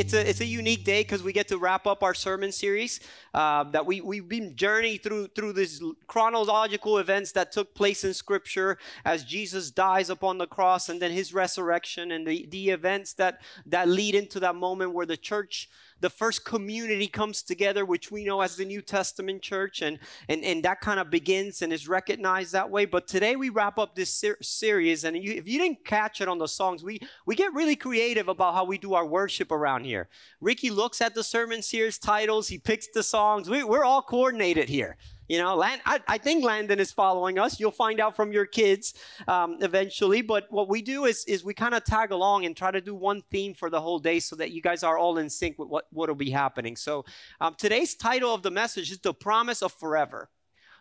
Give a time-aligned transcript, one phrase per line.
[0.00, 3.00] it's a it's a unique day because we get to wrap up our sermon series
[3.34, 8.14] uh, that we we've been journeying through through these chronological events that took place in
[8.14, 13.12] Scripture as Jesus dies upon the cross and then His resurrection and the the events
[13.14, 15.68] that that lead into that moment where the church
[16.00, 20.44] the first community comes together, which we know as the New Testament church, and, and,
[20.44, 22.84] and that kind of begins and is recognized that way.
[22.84, 26.28] But today we wrap up this ser- series, and you, if you didn't catch it
[26.28, 29.84] on the songs, we, we get really creative about how we do our worship around
[29.84, 30.08] here.
[30.40, 33.48] Ricky looks at the sermon series titles, he picks the songs.
[33.48, 34.96] We, we're all coordinated here.
[35.30, 37.60] You know, Land, I, I, think Landon is following us.
[37.60, 38.94] You'll find out from your kids
[39.28, 40.22] um, eventually.
[40.22, 42.96] But what we do is, is we kind of tag along and try to do
[42.96, 45.68] one theme for the whole day so that you guys are all in sync with
[45.68, 46.74] what will be happening.
[46.74, 47.04] So
[47.40, 50.30] um, today's title of the message is The Promise of Forever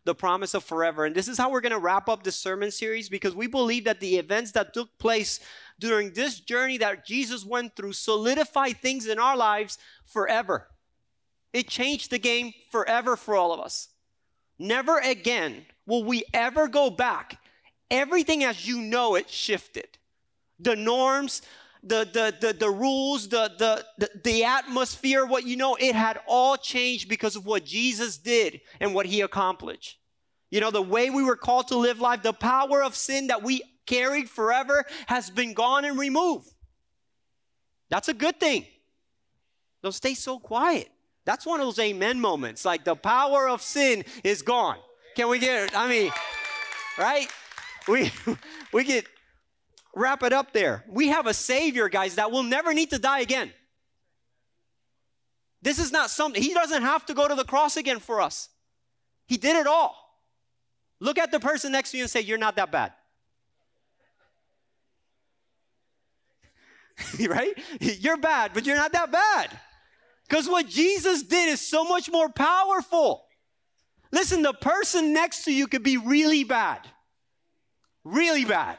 [0.06, 1.06] the promise of forever.
[1.06, 3.84] And this is how we're going to wrap up the sermon series because we believe
[3.84, 5.42] that the events that took place
[5.78, 10.70] during this journey that Jesus went through solidify things in our lives forever.
[11.52, 13.90] It changed the game forever for all of us.
[14.60, 17.40] Never again will we ever go back.
[17.90, 19.88] Everything as you know it shifted.
[20.60, 21.42] The norms,
[21.82, 26.20] the, the, the, the rules, the, the, the, the atmosphere, what you know, it had
[26.28, 29.98] all changed because of what Jesus did and what he accomplished.
[30.52, 33.44] You know, the way we were called to live life, the power of sin that
[33.44, 36.54] we carried forever has been gone and removed.
[37.90, 38.66] That's a good thing.
[39.82, 40.90] Don't stay so quiet.
[41.30, 42.66] That's one of those amen moments.
[42.66, 44.78] Like the power of sin is gone.
[45.16, 46.12] Can we get I mean,
[46.98, 47.28] right?
[47.88, 48.12] We
[48.74, 49.06] we get
[49.96, 50.84] wrap it up there.
[50.88, 53.54] We have a savior, guys, that will never need to die again.
[55.62, 58.50] This is not something he doesn't have to go to the cross again for us.
[59.28, 59.96] He did it all.
[61.00, 62.94] Look at the person next to you and say, You're not that bad.
[67.30, 67.56] right?
[67.80, 69.60] You're bad, but you're not that bad.
[70.30, 73.26] Because what Jesus did is so much more powerful.
[74.12, 76.82] Listen, the person next to you could be really bad.
[78.04, 78.78] Really bad.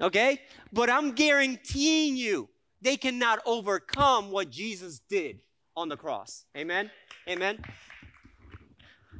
[0.00, 0.40] Okay?
[0.72, 2.48] But I'm guaranteeing you,
[2.80, 5.40] they cannot overcome what Jesus did
[5.76, 6.44] on the cross.
[6.56, 6.90] Amen?
[7.28, 7.58] Amen?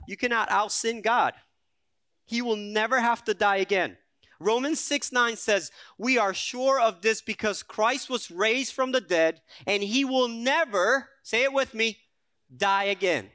[0.06, 1.34] You cannot out sin God.
[2.26, 3.96] He will never have to die again.
[4.38, 9.00] Romans 6 9 says, We are sure of this because Christ was raised from the
[9.00, 11.98] dead and he will never, say it with me,
[12.54, 13.30] die again.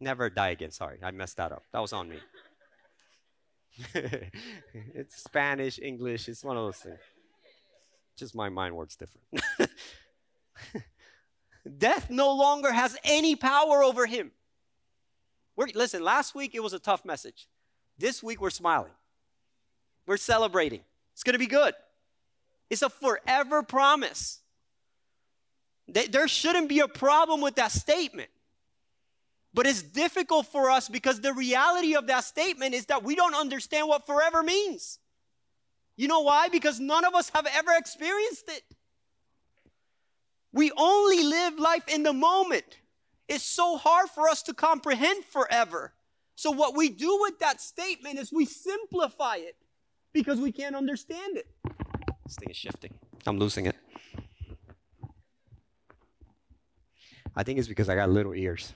[0.00, 0.70] Never die again.
[0.70, 1.62] Sorry, I messed that up.
[1.72, 2.18] That was on me.
[4.94, 6.98] it's Spanish, English, it's one of those things.
[8.16, 9.26] Just my mind works different.
[11.78, 14.30] Death no longer has any power over him.
[15.56, 17.48] We're, listen, last week it was a tough message.
[17.98, 18.92] This week we're smiling.
[20.06, 20.80] We're celebrating.
[21.12, 21.74] It's going to be good.
[22.70, 24.40] It's a forever promise.
[25.86, 28.30] There shouldn't be a problem with that statement.
[29.52, 33.34] But it's difficult for us because the reality of that statement is that we don't
[33.34, 34.98] understand what forever means.
[35.96, 36.48] You know why?
[36.48, 38.62] Because none of us have ever experienced it.
[40.52, 42.64] We only live life in the moment.
[43.28, 45.92] It's so hard for us to comprehend forever.
[46.36, 49.56] So, what we do with that statement is we simplify it
[50.14, 51.46] because we can't understand it.
[52.24, 52.94] This thing is shifting.
[53.26, 53.76] I'm losing it.
[57.36, 58.72] I think it's because I got little ears.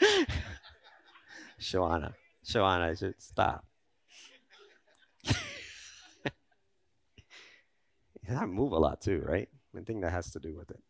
[1.60, 2.14] Shawana,
[2.46, 3.66] Shawana, I should stop.
[8.30, 9.48] I move a lot too, right?
[9.76, 10.80] I think that has to do with it.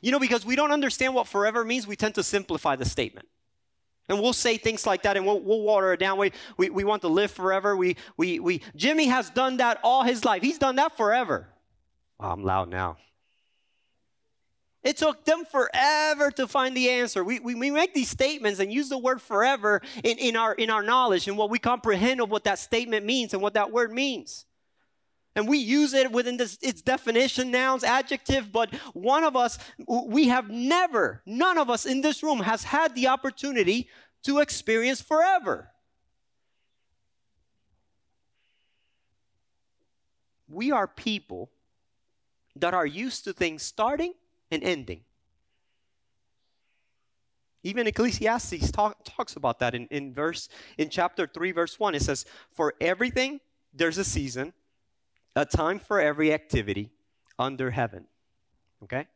[0.00, 3.28] You know, because we don't understand what forever means, we tend to simplify the statement.
[4.08, 6.18] And we'll say things like that and we'll, we'll water it down.
[6.18, 7.76] We, we, we want to live forever.
[7.76, 10.42] We, we, we, Jimmy has done that all his life.
[10.42, 11.48] He's done that forever.
[12.20, 12.98] I'm loud now.
[14.84, 17.24] It took them forever to find the answer.
[17.24, 20.70] We, we, we make these statements and use the word forever in, in, our, in
[20.70, 23.92] our knowledge and what we comprehend of what that statement means and what that word
[23.92, 24.45] means.
[25.36, 30.28] And we use it within this, its definition, nouns, adjective, but one of us, we
[30.28, 33.88] have never, none of us in this room has had the opportunity
[34.22, 35.68] to experience forever.
[40.48, 41.50] We are people
[42.56, 44.14] that are used to things starting
[44.50, 45.02] and ending.
[47.62, 50.48] Even Ecclesiastes talk, talks about that in, in verse
[50.78, 51.94] in chapter 3, verse 1.
[51.94, 53.40] It says, For everything
[53.74, 54.54] there's a season
[55.36, 56.90] a time for every activity
[57.38, 58.06] under heaven.
[58.82, 59.06] Okay?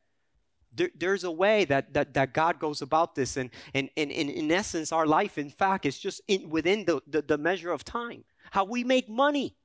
[0.72, 4.30] There, there's a way that, that, that God goes about this, and, and, and, and
[4.30, 7.82] in essence, our life, in fact, is just in, within the, the, the measure of
[7.82, 8.24] time.
[8.52, 9.56] How we make money.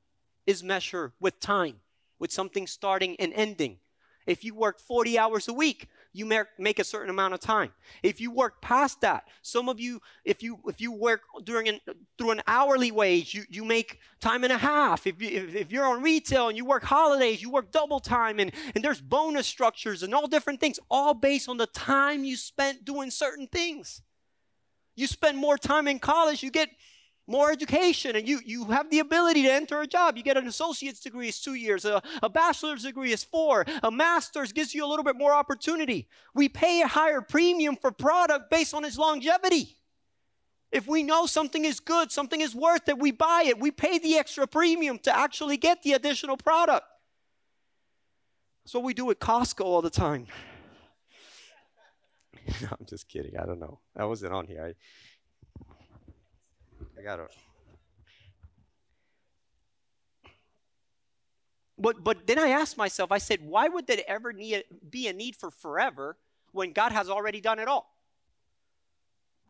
[0.48, 1.82] is measured with time,
[2.20, 3.78] with something starting and ending.
[4.26, 6.26] If you work 40 hours a week, you
[6.58, 7.72] make a certain amount of time.
[8.02, 11.80] If you work past that, some of you, if you if you work during an
[12.18, 15.06] through an hourly wage, you, you make time and a half.
[15.06, 18.40] If, you, if, if you're on retail and you work holidays, you work double time,
[18.40, 22.38] and, and there's bonus structures and all different things, all based on the time you
[22.38, 24.02] spent doing certain things.
[24.96, 26.70] You spend more time in college, you get
[27.28, 30.18] more education and you, you have the ability to enter a job.
[30.18, 33.92] You get an associate's degree is two years, a, a bachelor's degree is four, a
[33.92, 36.08] master's gives you a little bit more opportunity.
[36.34, 39.78] We pay a higher premium for product based on its longevity.
[40.72, 43.60] If we know something is good, something is worth it, we buy it.
[43.60, 46.86] We pay the extra premium to actually get the additional product.
[48.64, 50.28] That's what we do at Costco all the time.
[52.62, 53.38] no, I'm just kidding.
[53.38, 53.80] I don't know.
[53.96, 54.66] I wasn't on here.
[54.66, 54.74] I,
[56.98, 57.32] I got it.
[61.78, 65.14] But but then I asked myself, I said, why would there ever need, be a
[65.14, 66.18] need for forever
[66.52, 67.92] when God has already done it all?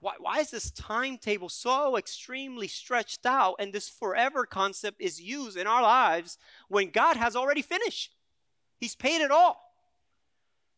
[0.05, 5.57] Why, why is this timetable so extremely stretched out and this forever concept is used
[5.57, 6.37] in our lives
[6.67, 8.11] when God has already finished?
[8.79, 9.59] He's paid it all.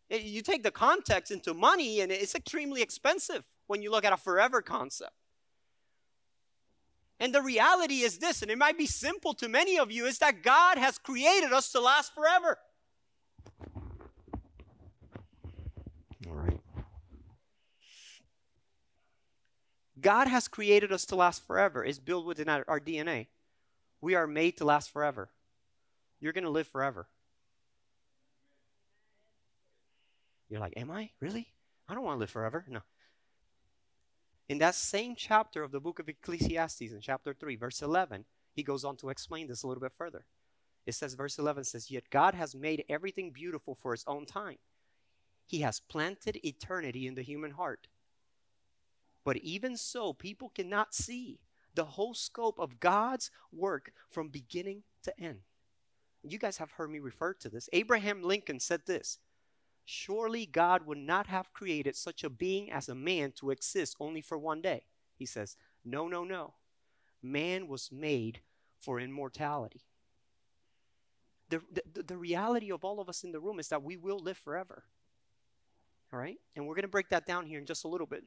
[0.09, 4.13] Eh, you take the context into money, and it's extremely expensive when you look at
[4.13, 5.11] a forever concept.
[7.19, 10.19] And the reality is this, and it might be simple to many of you, is
[10.19, 12.59] that God has created us to last forever.
[16.27, 16.59] All right.
[19.99, 21.83] God has created us to last forever.
[21.83, 23.27] It's built within our, our DNA.
[23.99, 25.29] We are made to last forever.
[26.19, 27.07] You're going to live forever.
[30.49, 31.09] You're like, Am I?
[31.19, 31.47] Really?
[31.89, 32.63] I don't want to live forever.
[32.69, 32.81] No.
[34.49, 38.63] In that same chapter of the book of Ecclesiastes, in chapter 3, verse 11, he
[38.63, 40.25] goes on to explain this a little bit further.
[40.85, 44.57] It says, verse 11 says, Yet God has made everything beautiful for its own time.
[45.45, 47.87] He has planted eternity in the human heart.
[49.25, 51.39] But even so, people cannot see
[51.75, 55.39] the whole scope of God's work from beginning to end.
[56.23, 57.69] You guys have heard me refer to this.
[57.73, 59.19] Abraham Lincoln said this
[59.89, 64.19] Surely God would not have created such a being as a man to exist only
[64.19, 64.83] for one day.
[65.15, 65.55] He says,
[65.85, 66.55] No, no, no.
[67.23, 68.41] Man was made
[68.81, 69.79] for immortality.
[71.47, 71.61] The,
[71.93, 74.37] the, the reality of all of us in the room is that we will live
[74.37, 74.83] forever.
[76.11, 76.37] All right?
[76.57, 78.25] And we're going to break that down here in just a little bit.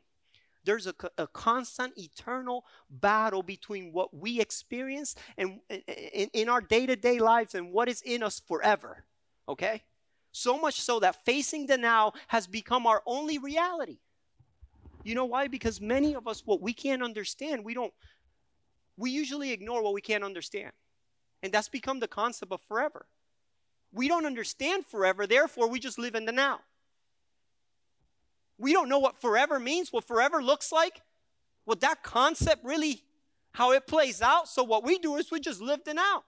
[0.65, 6.87] There's a, a constant, eternal battle between what we experience and in, in our day
[6.87, 9.05] to day lives and what is in us forever.
[9.47, 9.83] Okay?
[10.33, 13.99] So much so that facing the now has become our only reality.
[15.03, 15.49] You know why?
[15.49, 17.93] Because many of us, what we can't understand, we don't,
[18.97, 20.73] we usually ignore what we can't understand.
[21.43, 23.07] And that's become the concept of forever.
[23.93, 26.61] We don't understand forever, therefore, we just live in the now.
[28.59, 31.01] We don't know what forever means, what forever looks like,
[31.65, 33.03] what that concept really,
[33.53, 34.49] how it plays out.
[34.49, 36.25] So, what we do is we just live the now.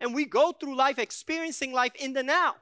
[0.00, 2.56] And we go through life experiencing life in the now.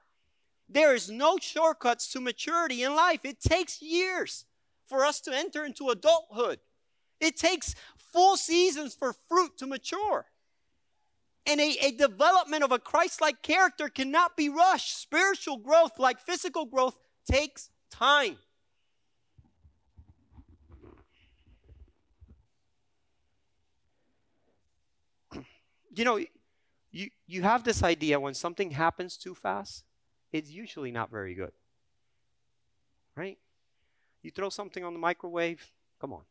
[0.69, 3.25] There is no shortcuts to maturity in life.
[3.25, 4.45] It takes years
[4.87, 6.61] for us to enter into adulthood.
[7.21, 10.27] It takes full seasons for fruit to mature.
[11.47, 15.01] And a, a development of a Christ like character cannot be rushed.
[15.01, 16.99] Spiritual growth, like physical growth,
[17.31, 18.37] takes time.
[25.95, 26.21] You know,
[26.93, 29.85] you, you have this idea when something happens too fast,
[30.33, 31.53] it's usually not very good.
[33.17, 33.39] Right?
[34.23, 35.71] You throw something on the microwave,
[36.01, 36.23] come on.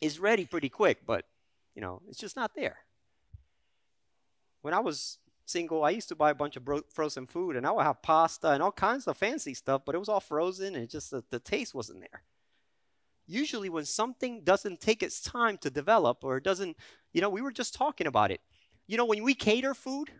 [0.00, 1.24] It's ready pretty quick, but
[1.74, 2.78] you know, it's just not there.
[4.62, 7.66] When I was single, I used to buy a bunch of bro- frozen food and
[7.66, 10.74] I would have pasta and all kinds of fancy stuff, but it was all frozen
[10.74, 12.22] and just the, the taste wasn't there.
[13.26, 16.76] Usually, when something doesn't take its time to develop or it doesn't,
[17.12, 18.40] you know, we were just talking about it.
[18.86, 20.10] You know, when we cater food,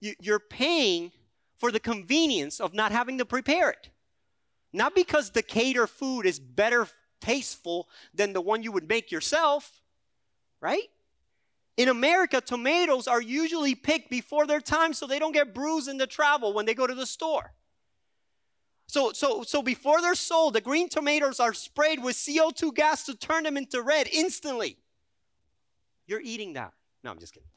[0.00, 1.12] you're paying
[1.56, 3.90] for the convenience of not having to prepare it.
[4.72, 6.86] Not because the cater food is better
[7.20, 9.82] tasteful than the one you would make yourself,
[10.60, 10.88] right?
[11.76, 15.96] In America, tomatoes are usually picked before their time so they don't get bruised in
[15.96, 17.52] the travel when they go to the store.
[18.88, 23.14] So, so, so before they're sold, the green tomatoes are sprayed with CO2 gas to
[23.14, 24.78] turn them into red instantly.
[26.06, 26.72] You're eating that.
[27.04, 27.48] No, I'm just kidding.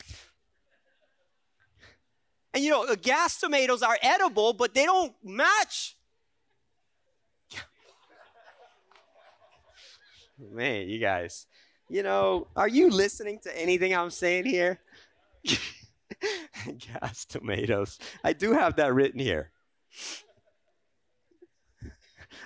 [2.54, 5.96] And you know, gas tomatoes are edible, but they don't match.
[10.40, 11.48] Man, you guys,
[11.90, 14.80] You know, are you listening to anything I'm saying here?
[16.78, 18.00] Gas tomatoes.
[18.24, 19.52] I do have that written here.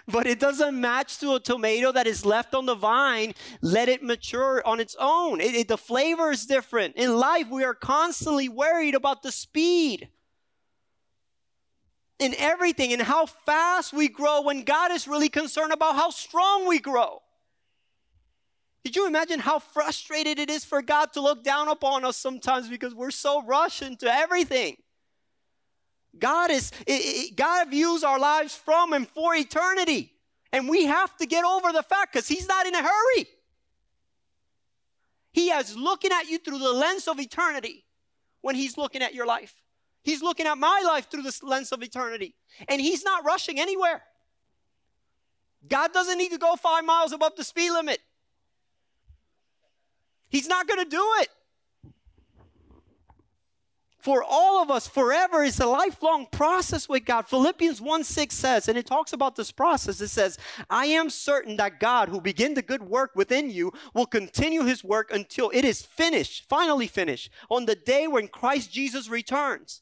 [0.07, 3.33] But it doesn't match to a tomato that is left on the vine.
[3.61, 5.41] Let it mature on its own.
[5.41, 6.95] It, it, the flavor is different.
[6.95, 10.09] In life, we are constantly worried about the speed
[12.19, 16.67] in everything and how fast we grow when God is really concerned about how strong
[16.67, 17.21] we grow.
[18.83, 22.69] Did you imagine how frustrated it is for God to look down upon us sometimes
[22.69, 24.77] because we're so rushed into everything?
[26.17, 30.13] God is it, it, God views our lives from and for eternity.
[30.51, 33.27] And we have to get over the fact cuz he's not in a hurry.
[35.31, 37.84] He is looking at you through the lens of eternity
[38.41, 39.53] when he's looking at your life.
[40.03, 42.36] He's looking at my life through the lens of eternity.
[42.69, 44.03] And he's not rushing anywhere.
[45.67, 48.00] God doesn't need to go 5 miles above the speed limit.
[50.29, 51.29] He's not going to do it
[54.05, 57.27] for all of us forever is a lifelong process with God.
[57.27, 60.00] Philippians 1 6 says, and it talks about this process.
[60.00, 60.38] It says,
[60.69, 64.83] I am certain that God, who began the good work within you, will continue his
[64.83, 69.81] work until it is finished, finally finished, on the day when Christ Jesus returns.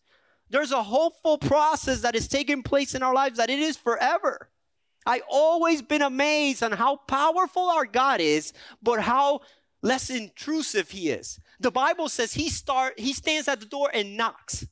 [0.50, 4.50] There's a hopeful process that is taking place in our lives that it is forever.
[5.06, 9.42] I always been amazed on how powerful our God is, but how
[9.82, 11.42] less intrusive he is.
[11.60, 14.66] The Bible says he start he stands at the door and knocks.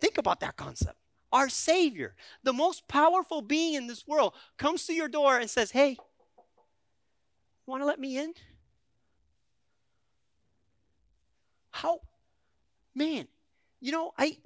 [0.00, 0.96] Think about that concept.
[1.32, 5.70] Our Savior, the most powerful being in this world, comes to your door and says,
[5.70, 5.96] Hey, you
[7.66, 8.34] want to let me in?
[11.70, 12.00] How?
[12.94, 13.28] Man,
[13.80, 14.38] you know, I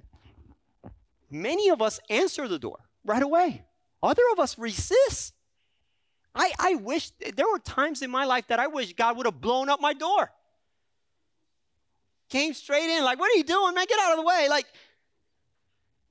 [1.29, 3.65] many of us answer the door right away.
[4.01, 5.33] Other of us resist.
[6.37, 9.41] I, I wish, there were times in my life that I wish God would have
[9.41, 10.31] blown up my door.
[12.29, 13.85] Came straight in, like, what are you doing, man?
[13.89, 14.47] Get out of the way.
[14.49, 14.67] Like,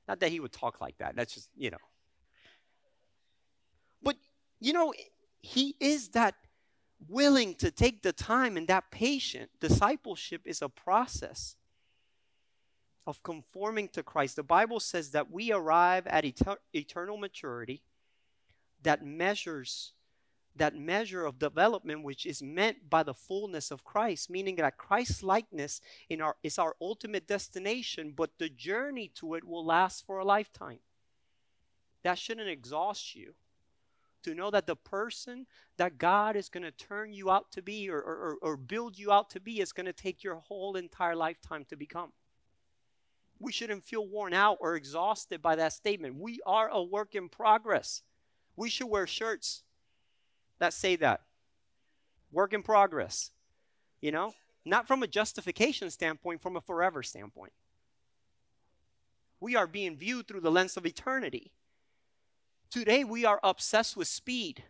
[0.09, 1.15] not that he would talk like that.
[1.15, 1.79] That's just, you know.
[4.03, 4.17] But,
[4.61, 4.93] you know,
[5.41, 6.35] he is that
[7.09, 9.51] willing to take the time and that patient.
[9.61, 11.57] Discipleship is a process
[13.07, 14.35] of conforming to Christ.
[14.37, 17.83] The Bible says that we arrive at et- eternal maturity
[18.83, 19.93] that measures
[20.57, 25.23] that measure of development which is meant by the fullness of Christ, meaning that Christ's
[25.23, 30.19] likeness in our, is our ultimate destination, but the journey to it will last for
[30.19, 30.79] a lifetime.
[32.03, 33.35] That shouldn't exhaust you
[34.23, 35.47] to know that the person
[35.77, 39.13] that God is going to turn you out to be or, or, or build you
[39.13, 42.13] out to be is going to take your whole entire lifetime to become.
[43.39, 46.17] We shouldn't feel worn out or exhausted by that statement.
[46.19, 48.03] We are a work in progress.
[48.57, 49.63] We should wear shirts
[50.59, 51.23] that say that.
[52.33, 53.31] Work in progress.
[54.01, 54.35] You know?
[54.65, 57.53] Not from a justification standpoint, from a forever standpoint.
[59.39, 61.53] We are being viewed through the lens of eternity.
[62.71, 64.65] Today, we are obsessed with speed.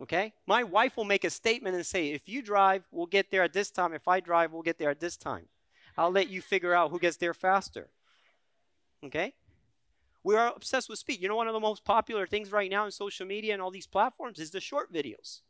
[0.00, 0.32] Okay?
[0.46, 3.52] My wife will make a statement and say, if you drive, we'll get there at
[3.52, 3.92] this time.
[3.92, 5.48] If I drive, we'll get there at this time.
[5.96, 7.88] I'll let you figure out who gets there faster.
[9.04, 9.34] Okay?
[10.24, 11.20] We are obsessed with speed.
[11.22, 13.70] You know, one of the most popular things right now in social media and all
[13.70, 15.40] these platforms is the short videos.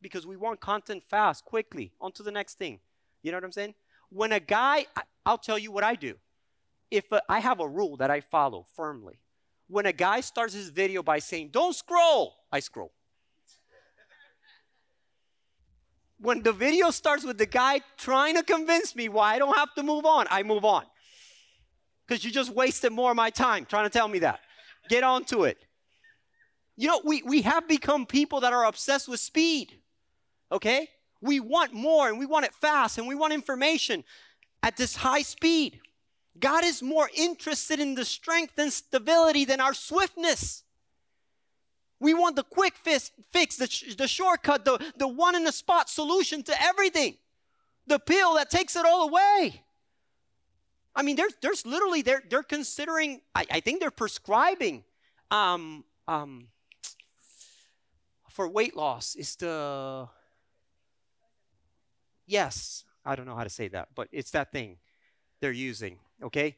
[0.00, 2.80] Because we want content fast, quickly, on to the next thing.
[3.22, 3.74] You know what I'm saying?
[4.10, 4.86] When a guy,
[5.24, 6.14] I'll tell you what I do.
[6.90, 9.18] If a, I have a rule that I follow firmly,
[9.66, 12.92] when a guy starts his video by saying, Don't scroll, I scroll.
[16.20, 19.74] when the video starts with the guy trying to convince me why I don't have
[19.74, 20.84] to move on, I move on
[22.06, 24.40] because you just wasted more of my time trying to tell me that.
[24.88, 25.58] Get on to it.
[26.76, 29.72] You know, we, we have become people that are obsessed with speed,
[30.50, 30.88] okay?
[31.20, 34.04] We want more and we want it fast and we want information
[34.62, 35.80] at this high speed.
[36.38, 40.64] God is more interested in the strength and stability than our swiftness.
[42.00, 46.42] We want the quick fix, the, the shortcut, the, the one in the spot solution
[46.42, 47.16] to everything,
[47.86, 49.62] the pill that takes it all away.
[50.96, 53.20] I mean, there's there's literally they're they're considering.
[53.34, 54.84] I, I think they're prescribing
[55.30, 56.48] um, um,
[58.30, 59.14] for weight loss.
[59.16, 60.08] Is the
[62.26, 62.84] yes?
[63.04, 64.78] I don't know how to say that, but it's that thing
[65.40, 65.98] they're using.
[66.22, 66.56] Okay,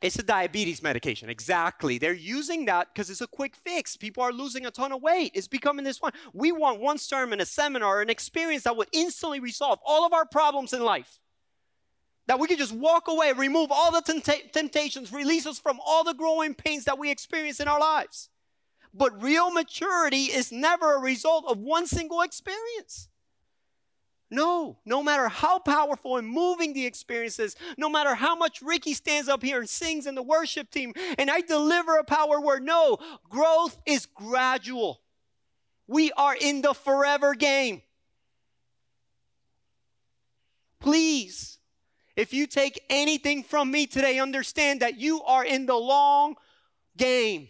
[0.00, 1.28] it's a diabetes medication.
[1.28, 1.98] Exactly.
[1.98, 3.96] They're using that because it's a quick fix.
[3.96, 5.32] People are losing a ton of weight.
[5.34, 6.12] It's becoming this one.
[6.32, 10.24] We want one sermon, a seminar, an experience that would instantly resolve all of our
[10.24, 11.19] problems in life.
[12.30, 14.02] That we can just walk away, remove all the
[14.52, 18.28] temptations, release us from all the growing pains that we experience in our lives.
[18.94, 23.08] But real maturity is never a result of one single experience.
[24.30, 28.94] No, no matter how powerful and moving the experience is, no matter how much Ricky
[28.94, 32.62] stands up here and sings in the worship team and I deliver a power word,
[32.62, 35.00] no, growth is gradual.
[35.88, 37.82] We are in the forever game.
[40.78, 41.56] Please,
[42.20, 46.36] if you take anything from me today, understand that you are in the long
[46.98, 47.48] game.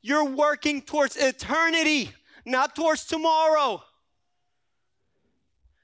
[0.00, 2.12] You're working towards eternity,
[2.46, 3.82] not towards tomorrow.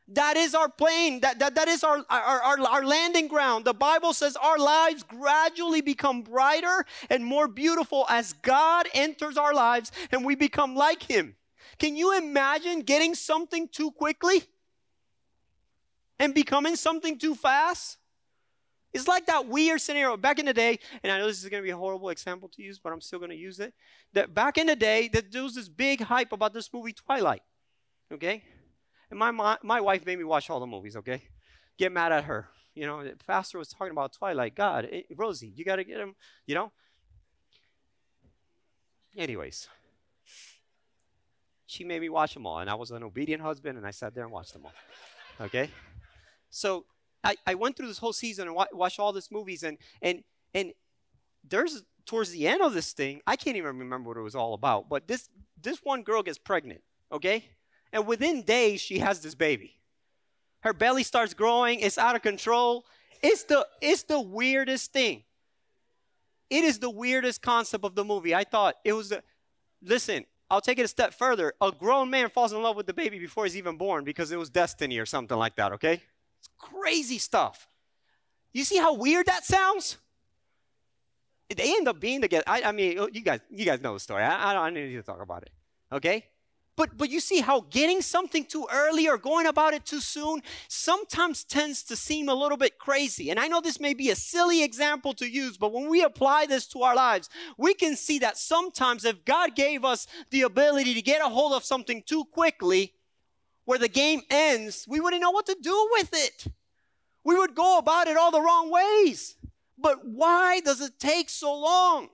[0.09, 1.19] That is our plane.
[1.21, 3.65] That, that, that is our, our, our, our, landing ground.
[3.65, 9.53] The Bible says our lives gradually become brighter and more beautiful as God enters our
[9.53, 11.35] lives and we become like Him.
[11.81, 14.45] Can you imagine getting something too quickly
[16.19, 17.99] and becoming something too fast?
[18.93, 21.63] It's like that weird scenario back in the day, and I know this is going
[21.63, 23.75] to be a horrible example to use, but I'm still going to use it.
[24.15, 27.43] That back in the day, that there was this big hype about this movie Twilight.
[28.11, 28.45] Okay,
[29.11, 31.23] and my, my, my wife made me watch all the movies, okay?
[31.79, 32.49] Get mad at her.
[32.75, 34.55] You know, pastor was talking about Twilight.
[34.55, 36.15] God, it, eh, Rosie, you got to get him,
[36.47, 36.73] you know?
[39.17, 39.69] Anyways,
[41.67, 44.15] she made me watch them all, and I was an obedient husband, and I sat
[44.15, 45.47] there and watched them all.
[45.47, 45.71] Okay?
[46.57, 46.87] So
[47.23, 50.23] I, I went through this whole season and wa- watched all these movies, and, and,
[50.55, 50.73] and
[51.47, 54.55] there's towards the end of this thing, I can't even remember what it was all
[54.55, 55.29] about, but this,
[55.61, 56.83] this one girl gets pregnant,
[57.13, 57.45] okay?
[57.93, 59.75] And within days, she has this baby.
[60.61, 62.87] Her belly starts growing, it's out of control.
[63.23, 65.25] It's the, it's the weirdest thing.
[66.49, 68.35] It is the weirdest concept of the movie.
[68.35, 69.23] I thought it was the,
[69.83, 71.53] listen, I'll take it a step further.
[71.61, 74.39] A grown man falls in love with the baby before he's even born because it
[74.39, 76.01] was destiny or something like that, okay?
[76.39, 77.69] It's crazy stuff.
[78.53, 79.99] You see how weird that sounds?
[81.55, 82.45] They end up being together.
[82.47, 84.23] I, I mean, oh, you guys, you guys know the story.
[84.23, 85.51] I, I don't need to talk about it.
[85.93, 86.25] Okay?
[86.77, 90.43] But, but you see how getting something too early or going about it too soon
[90.69, 93.31] sometimes tends to seem a little bit crazy.
[93.31, 96.45] And I know this may be a silly example to use, but when we apply
[96.45, 100.93] this to our lives, we can see that sometimes if God gave us the ability
[100.95, 102.93] to get a hold of something too quickly,
[103.67, 106.47] where the game ends, we wouldn't know what to do with it.
[107.25, 109.35] We would go about it all the wrong ways.
[109.77, 112.09] But why does it take so long?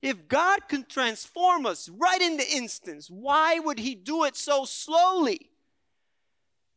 [0.00, 4.64] If God can transform us right in the instance, why would He do it so
[4.64, 5.50] slowly?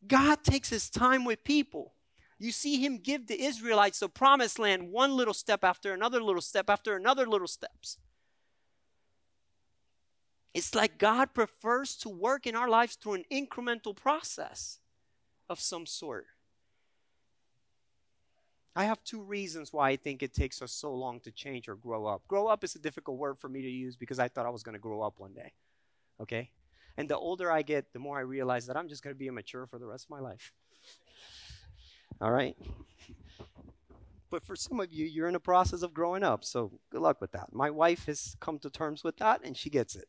[0.06, 1.94] God takes His time with people.
[2.38, 6.42] You see Him give the Israelites the promised land one little step after another little
[6.42, 7.98] step after another little steps.
[10.56, 14.78] It's like God prefers to work in our lives through an incremental process
[15.50, 16.24] of some sort.
[18.74, 21.74] I have two reasons why I think it takes us so long to change or
[21.74, 22.22] grow up.
[22.26, 24.62] Grow up is a difficult word for me to use because I thought I was
[24.62, 25.52] going to grow up one day.
[26.22, 26.48] Okay?
[26.96, 29.28] And the older I get, the more I realize that I'm just going to be
[29.28, 30.54] immature for the rest of my life.
[32.18, 32.56] All right?
[34.30, 37.20] But for some of you, you're in the process of growing up, so good luck
[37.20, 37.52] with that.
[37.52, 40.08] My wife has come to terms with that, and she gets it.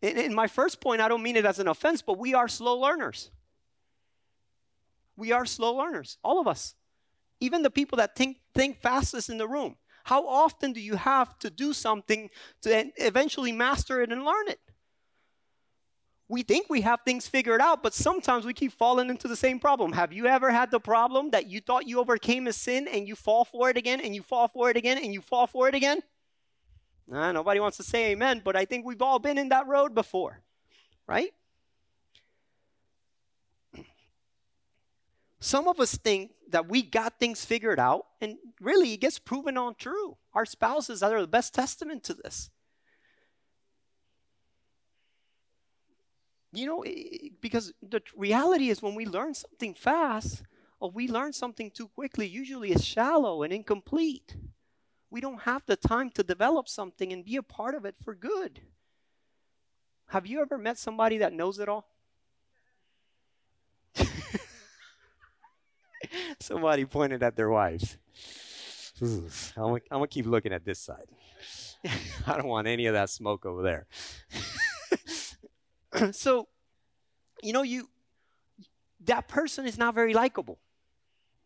[0.00, 2.78] In, my first point, I don't mean it as an offense, but we are slow
[2.78, 3.30] learners
[5.18, 6.74] we are slow learners, all of us.
[7.40, 9.76] Even the people that think, think fastest in the room.
[10.04, 12.30] How often do you have to do something
[12.62, 14.60] to eventually master it and learn it?
[16.30, 19.58] We think we have things figured out, but sometimes we keep falling into the same
[19.58, 19.92] problem.
[19.92, 23.14] Have you ever had the problem that you thought you overcame a sin and you
[23.14, 25.74] fall for it again and you fall for it again and you fall for it
[25.74, 26.02] again?
[27.06, 29.94] Nah, nobody wants to say amen, but I think we've all been in that road
[29.94, 30.42] before,
[31.06, 31.32] right?
[35.40, 39.56] Some of us think that we got things figured out, and really it gets proven
[39.56, 40.16] untrue.
[40.34, 42.50] Our spouses are the best testament to this.
[46.58, 46.84] You know,
[47.40, 50.42] because the reality is when we learn something fast
[50.80, 54.34] or we learn something too quickly, usually it's shallow and incomplete.
[55.08, 58.12] We don't have the time to develop something and be a part of it for
[58.12, 58.60] good.
[60.08, 61.86] Have you ever met somebody that knows it all?
[66.40, 67.98] Somebody pointed at their wives.
[69.00, 71.06] I'm gonna, keep looking at this side.
[72.26, 73.86] I don't want any of that smoke over there.
[76.12, 76.48] so,
[77.42, 77.88] you know, you
[79.04, 80.58] that person is not very likable.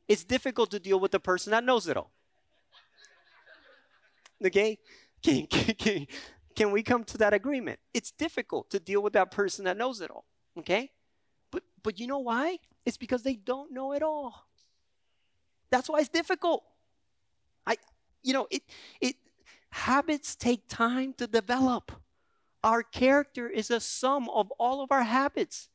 [0.09, 2.11] It's difficult to deal with a person that knows it all.
[4.44, 4.78] Okay?
[5.22, 6.07] Can, can,
[6.57, 7.78] can we come to that agreement?
[7.94, 10.24] It's difficult to deal with that person that knows it all.
[10.59, 10.90] Okay?
[11.52, 12.59] But but you know why?
[12.85, 14.48] It's because they don't know it all.
[15.70, 16.64] That's why it's difficult.
[17.64, 17.76] I
[18.22, 18.62] you know, it,
[19.00, 19.16] it,
[19.70, 21.92] habits take time to develop.
[22.64, 25.68] Our character is a sum of all of our habits.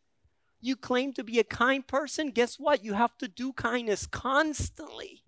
[0.62, 2.84] You claim to be a kind person, guess what?
[2.84, 5.23] You have to do kindness constantly.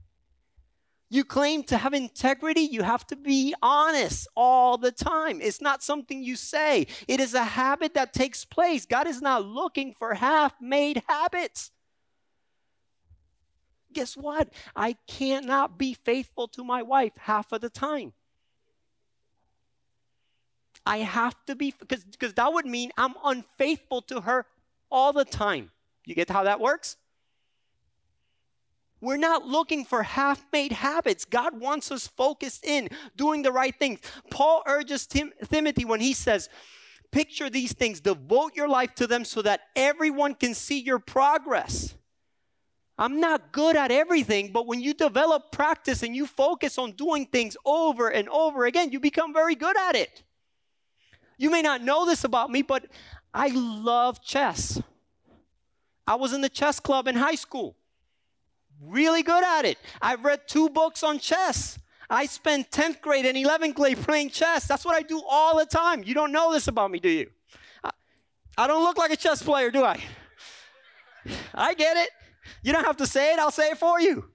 [1.12, 5.42] You claim to have integrity, you have to be honest all the time.
[5.42, 8.86] It's not something you say, it is a habit that takes place.
[8.86, 11.72] God is not looking for half made habits.
[13.92, 14.54] Guess what?
[14.76, 18.14] I cannot be faithful to my wife half of the time.
[20.86, 24.46] I have to be, because because that would mean I'm unfaithful to her
[24.90, 25.72] all the time.
[26.06, 26.98] You get how that works?
[29.02, 31.24] We're not looking for half made habits.
[31.24, 34.00] God wants us focused in, doing the right things.
[34.30, 36.50] Paul urges Tim- Timothy when he says,
[37.12, 41.96] Picture these things, devote your life to them so that everyone can see your progress.
[43.00, 47.26] I'm not good at everything, but when you develop practice and you focus on doing
[47.26, 50.22] things over and over again, you become very good at it.
[51.40, 52.86] You may not know this about me, but
[53.34, 54.80] I love chess.
[56.06, 57.78] I was in the chess club in high school.
[58.82, 59.78] Really good at it.
[60.02, 61.80] I've read two books on chess.
[62.10, 64.68] I spent 10th grade and 11th grade playing chess.
[64.68, 66.04] That's what I do all the time.
[66.04, 67.30] You don't know this about me, do you?
[68.58, 69.98] I don't look like a chess player, do I?
[71.54, 72.10] I get it.
[72.64, 74.26] You don't have to say it, I'll say it for you.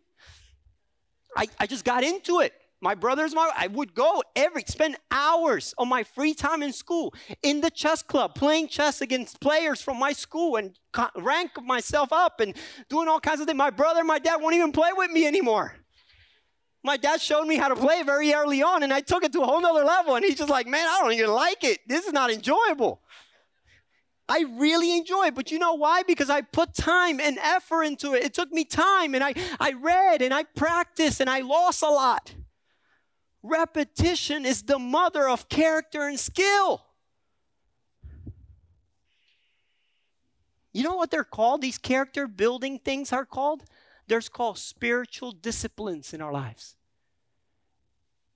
[1.37, 2.55] I, I just got into it.
[2.85, 7.15] My brothers, my I would go every spend hours on my free time in school
[7.43, 10.79] in the chess club playing chess against players from my school and
[11.17, 12.55] rank myself up and
[12.91, 13.57] doing all kinds of things.
[13.57, 15.77] My brother, my dad won't even play with me anymore.
[16.83, 19.41] My dad showed me how to play very early on, and I took it to
[19.41, 20.17] a whole nother level.
[20.17, 21.79] And he's just like, "Man, I don't even like it.
[21.89, 23.01] This is not enjoyable."
[24.29, 25.35] I really enjoy it.
[25.35, 26.03] But you know why?
[26.03, 28.25] Because I put time and effort into it.
[28.25, 31.91] It took me time and I, I read and I practiced and I lost a
[31.91, 32.35] lot.
[33.47, 36.83] Repetition is the mother of character and skill.
[40.73, 41.61] You know what they're called?
[41.61, 43.65] These character building things are called?
[44.07, 46.75] They're called spiritual disciplines in our lives.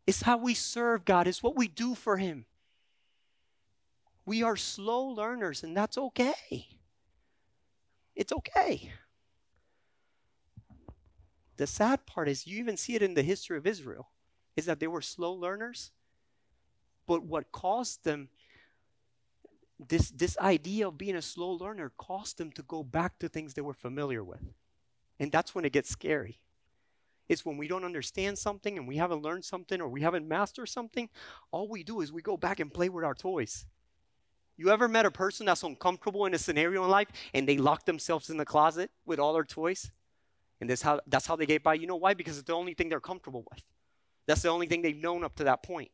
[0.07, 2.45] It's how we serve God, it's what we do for Him.
[4.27, 6.69] We are slow learners, and that's okay.
[8.15, 8.93] It's okay.
[11.57, 14.11] The sad part is, you even see it in the history of Israel,
[14.59, 15.93] is that they were slow learners.
[17.07, 18.29] But what caused them,
[19.79, 23.55] this, this idea of being a slow learner, caused them to go back to things
[23.55, 24.43] they were familiar with.
[25.21, 26.41] And that's when it gets scary.
[27.29, 30.69] It's when we don't understand something and we haven't learned something or we haven't mastered
[30.71, 31.09] something,
[31.53, 33.65] all we do is we go back and play with our toys.
[34.57, 37.85] You ever met a person that's uncomfortable in a scenario in life and they lock
[37.85, 39.93] themselves in the closet with all their toys?
[40.61, 41.75] And that's how, that's how they get by.
[41.75, 42.15] You know why?
[42.15, 43.63] Because it's the only thing they're comfortable with.
[44.29, 45.91] That's the only thing they've known up to that point.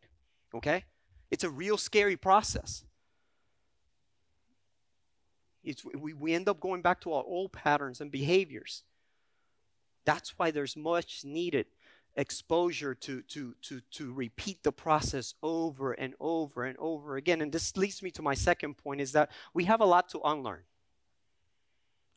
[0.53, 0.85] Okay?
[1.31, 2.85] It's a real scary process.
[5.63, 8.83] It's, we, we end up going back to our old patterns and behaviors.
[10.05, 11.67] That's why there's much needed
[12.17, 17.41] exposure to, to, to, to repeat the process over and over and over again.
[17.41, 20.21] And this leads me to my second point is that we have a lot to
[20.25, 20.63] unlearn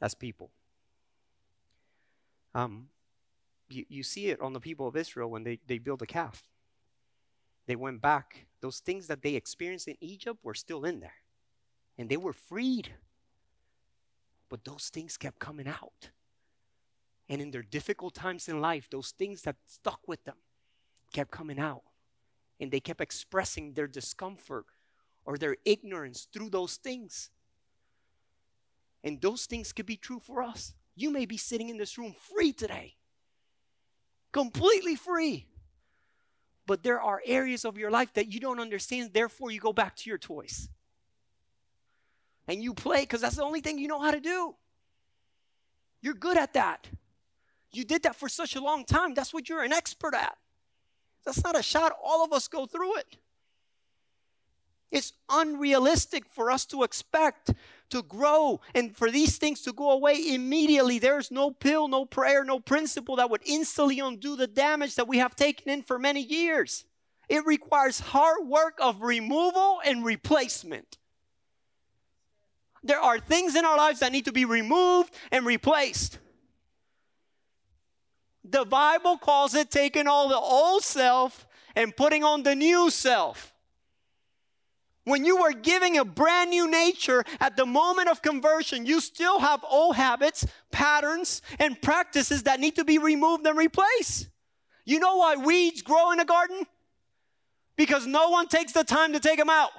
[0.01, 0.49] as people.
[2.56, 2.88] Um,
[3.69, 6.43] you, you see it on the people of Israel when they, they build a calf.
[7.65, 8.47] They went back.
[8.62, 11.15] Those things that they experienced in Egypt were still in there.
[11.97, 12.93] And they were freed.
[14.49, 16.10] But those things kept coming out.
[17.30, 20.38] And in their difficult times in life, those things that stuck with them
[21.12, 21.84] kept coming out.
[22.60, 24.65] And they kept expressing their discomfort
[25.25, 27.30] or their ignorance through those things.
[29.03, 30.73] And those things could be true for us.
[30.95, 32.95] You may be sitting in this room free today,
[34.38, 35.47] completely free.
[36.67, 39.95] But there are areas of your life that you don't understand, therefore, you go back
[39.95, 40.69] to your toys.
[42.47, 44.54] And you play because that's the only thing you know how to do.
[46.04, 46.88] You're good at that.
[47.71, 49.15] You did that for such a long time.
[49.15, 50.38] That's what you're an expert at.
[51.26, 51.93] That's not a shot.
[52.04, 53.17] All of us go through it.
[54.91, 57.54] It's unrealistic for us to expect
[57.89, 61.00] to grow and for these things to go away immediately.
[61.00, 65.17] There's no pill, no prayer, no principle that would instantly undo the damage that we
[65.17, 66.86] have taken in for many years.
[67.30, 70.97] It requires hard work of removal and replacement.
[72.84, 76.19] There are things in our lives that need to be removed and replaced.
[78.50, 81.45] The Bible calls it taking all the old self
[81.76, 83.54] and putting on the new self.
[85.08, 89.39] When you are giving a brand new nature at the moment of conversion, you still
[89.39, 94.28] have old habits, patterns, and practices that need to be removed and replaced.
[94.84, 96.65] You know why weeds grow in a garden?
[97.78, 99.70] Because no one takes the time to take them out.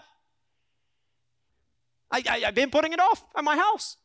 [2.10, 3.98] I, I, have been putting it off at my house.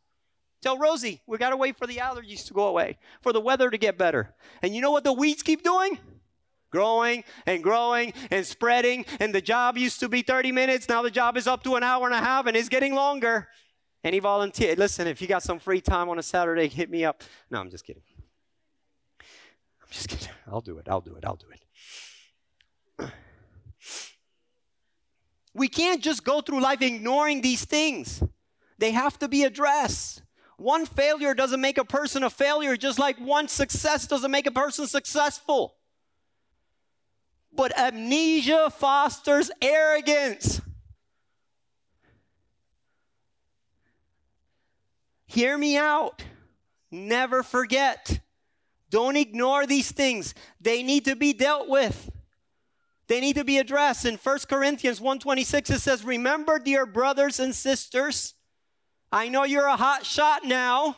[0.61, 3.69] Tell Rosie, we got to wait for the allergies to go away, for the weather
[3.69, 4.35] to get better.
[4.61, 5.99] And you know what the weeds keep doing?
[6.73, 9.05] Growing and growing and spreading.
[9.19, 10.89] And the job used to be 30 minutes.
[10.89, 13.47] Now the job is up to an hour and a half and it's getting longer.
[14.03, 14.75] Any volunteer?
[14.75, 17.21] Listen, if you got some free time on a Saturday, hit me up.
[17.51, 18.01] No, I'm just kidding.
[19.21, 20.29] I'm just kidding.
[20.47, 20.87] I'll do it.
[20.89, 21.23] I'll do it.
[21.23, 23.11] I'll do it.
[25.53, 28.23] We can't just go through life ignoring these things.
[28.79, 30.23] They have to be addressed.
[30.57, 34.51] One failure doesn't make a person a failure, just like one success doesn't make a
[34.51, 35.75] person successful.
[37.55, 40.61] But amnesia fosters arrogance.
[45.27, 46.23] Hear me out.
[46.91, 48.19] Never forget.
[48.89, 50.35] Don't ignore these things.
[50.61, 52.11] They need to be dealt with.
[53.07, 54.05] They need to be addressed.
[54.05, 58.35] In 1 Corinthians 1:26 it says, "Remember, dear brothers and sisters,
[59.11, 60.97] I know you're a hot shot now,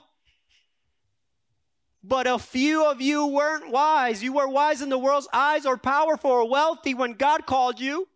[2.07, 4.21] but a few of you weren't wise.
[4.21, 8.07] You were wise in the world's eyes or powerful or wealthy when God called you.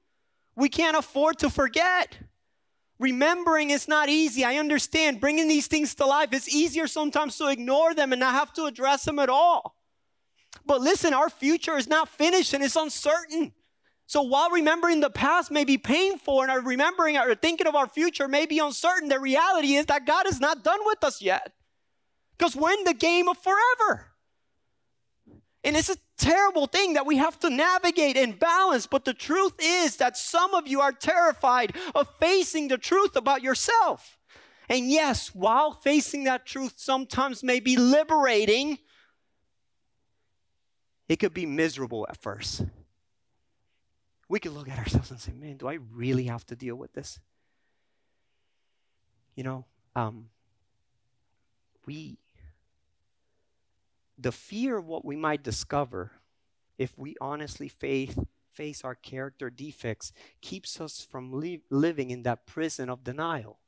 [0.56, 2.20] We can't afford to forget.
[3.00, 4.44] Remembering is not easy.
[4.44, 6.30] I understand bringing these things to life.
[6.34, 9.76] It's easier sometimes to ignore them and not have to address them at all.
[10.66, 13.54] But listen, our future is not finished and it's uncertain.
[14.06, 17.88] So while remembering the past may be painful and our remembering or thinking of our
[17.88, 21.54] future may be uncertain, the reality is that God is not done with us yet.
[22.40, 24.08] Because we're in the game of forever.
[25.64, 28.88] And it's a terrible thing that we have to navigate and balance.
[28.88, 33.44] But the truth is that some of you are terrified of facing the truth about
[33.44, 34.18] yourself.
[34.70, 38.80] And yes, while facing that truth sometimes may be liberating,
[41.08, 42.64] it could be miserable at first
[44.30, 46.94] we could look at ourselves and say, man, do I really have to deal with
[46.94, 47.20] this?
[49.36, 50.28] You know, um,
[51.86, 52.20] we,
[54.20, 56.12] the fear of what we might discover
[56.78, 62.46] if we honestly faith, face our character defects keeps us from li- living in that
[62.46, 63.60] prison of denial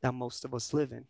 [0.00, 1.04] that most of us live in.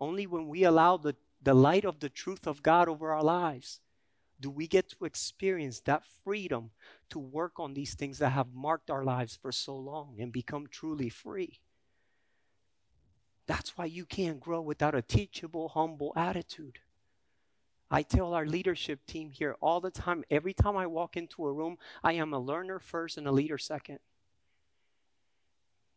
[0.00, 3.80] Only when we allow the, the light of the truth of God over our lives
[4.40, 6.70] do we get to experience that freedom
[7.08, 10.66] to work on these things that have marked our lives for so long and become
[10.66, 11.60] truly free.
[13.46, 16.80] That's why you can't grow without a teachable, humble attitude.
[17.90, 21.52] I tell our leadership team here all the time every time I walk into a
[21.52, 24.00] room, I am a learner first and a leader second.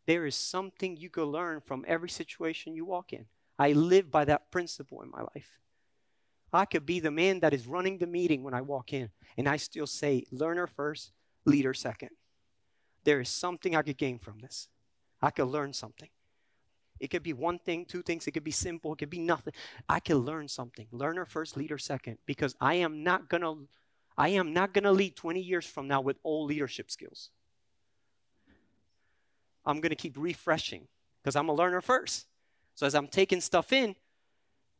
[0.06, 3.25] There is something you can learn from every situation you walk in.
[3.58, 5.60] I live by that principle in my life.
[6.52, 9.47] I could be the man that is running the meeting when I walk in, and
[9.47, 11.12] I still say, learner first,
[11.45, 12.10] leader second.
[13.04, 14.67] There is something I could gain from this.
[15.21, 16.10] I could learn something.
[16.99, 19.53] It could be one thing, two things, it could be simple, it could be nothing.
[19.88, 20.88] I can learn something.
[20.91, 23.55] Learner first, leader second, because I am not gonna
[24.17, 27.29] I am not gonna lead 20 years from now with old leadership skills.
[29.65, 30.88] I'm gonna keep refreshing
[31.21, 32.27] because I'm a learner first.
[32.75, 33.95] So as I'm taking stuff in,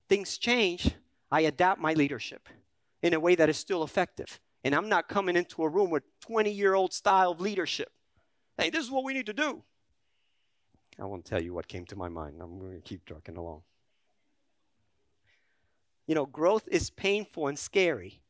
[0.10, 0.92] things change,
[1.32, 2.50] I adapt my leadership
[3.02, 4.40] in a way that is still effective.
[4.64, 7.92] And I'm not coming into a room with 20 year old style of leadership.
[8.58, 9.64] Hey, this is what we need to do.
[11.00, 12.42] I won't tell you what came to my mind.
[12.42, 13.62] I'm going to keep trucking along.
[16.08, 18.22] You know, growth is painful and scary.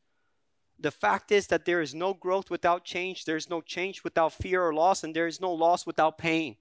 [0.78, 4.62] The fact is that there is no growth without change, there's no change without fear
[4.62, 6.56] or loss, and there is no loss without pain.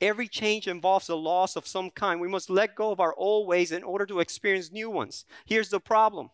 [0.00, 2.20] Every change involves a loss of some kind.
[2.20, 5.24] We must let go of our old ways in order to experience new ones.
[5.44, 6.30] Here's the problem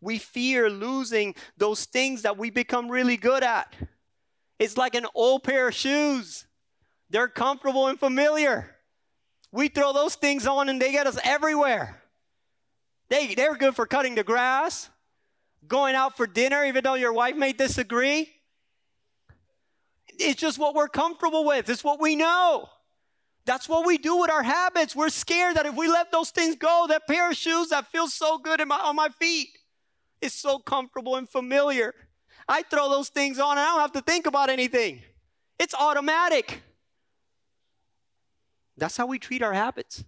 [0.00, 3.74] we fear losing those things that we become really good at.
[4.58, 6.46] It's like an old pair of shoes,
[7.10, 8.76] they're comfortable and familiar.
[9.52, 12.02] We throw those things on and they get us everywhere.
[13.08, 14.90] They, they're good for cutting the grass,
[15.66, 18.28] going out for dinner, even though your wife may disagree.
[20.08, 22.68] It's just what we're comfortable with, it's what we know.
[23.44, 24.96] That's what we do with our habits.
[24.96, 28.12] We're scared that if we let those things go, that pair of shoes that feels
[28.12, 29.50] so good my, on my feet
[30.20, 31.94] is so comfortable and familiar.
[32.48, 35.00] I throw those things on and I don't have to think about anything.
[35.60, 36.60] It's automatic.
[38.76, 40.04] That's how we treat our habits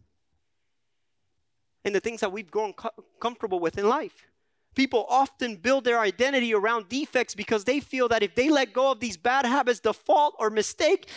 [1.84, 4.26] and the things that we've grown co- comfortable with in life.
[4.74, 8.92] People often build their identity around defects because they feel that if they let go
[8.92, 11.08] of these bad habits, the fault or mistake,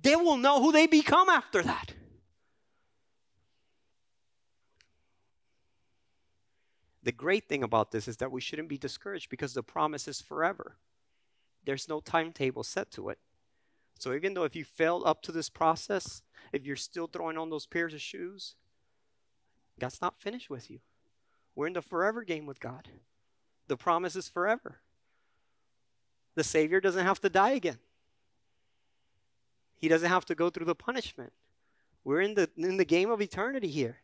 [0.00, 1.94] they will know who they become after that.
[7.02, 10.20] The great thing about this is that we shouldn't be discouraged because the promise is
[10.20, 10.76] forever.
[11.64, 13.18] There's no timetable set to it.
[13.98, 17.50] So even though if you failed up to this process, if you're still throwing on
[17.50, 18.54] those pairs of shoes,
[19.80, 20.80] God's not finished with you.
[21.54, 22.88] We're in the forever game with God.
[23.68, 24.80] The promise is forever.
[26.34, 27.78] The Savior doesn't have to die again.
[29.76, 31.32] He doesn't have to go through the punishment.
[32.04, 33.98] We're in the in the game of eternity here.